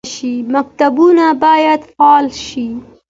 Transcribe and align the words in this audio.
مکتبونه 0.53 1.25
باید 1.41 1.81
فعال 1.93 2.25
شي 2.45 2.67